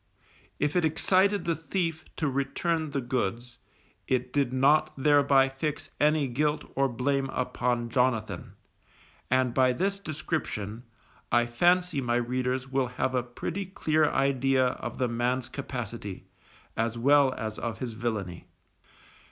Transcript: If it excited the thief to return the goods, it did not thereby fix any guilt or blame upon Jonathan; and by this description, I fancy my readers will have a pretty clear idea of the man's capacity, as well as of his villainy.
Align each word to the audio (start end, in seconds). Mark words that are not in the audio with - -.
If 0.57 0.75
it 0.75 0.83
excited 0.83 1.45
the 1.45 1.53
thief 1.53 2.03
to 2.15 2.27
return 2.27 2.89
the 2.89 3.01
goods, 3.01 3.59
it 4.07 4.33
did 4.33 4.51
not 4.51 4.91
thereby 4.97 5.47
fix 5.47 5.91
any 5.99 6.27
guilt 6.27 6.63
or 6.73 6.89
blame 6.89 7.29
upon 7.29 7.87
Jonathan; 7.87 8.53
and 9.29 9.53
by 9.53 9.73
this 9.73 9.99
description, 9.99 10.85
I 11.31 11.45
fancy 11.45 12.01
my 12.01 12.15
readers 12.15 12.67
will 12.67 12.87
have 12.87 13.13
a 13.13 13.21
pretty 13.21 13.67
clear 13.67 14.09
idea 14.09 14.69
of 14.69 14.97
the 14.97 15.07
man's 15.07 15.47
capacity, 15.47 16.25
as 16.75 16.97
well 16.97 17.31
as 17.35 17.59
of 17.59 17.77
his 17.77 17.93
villainy. 17.93 18.47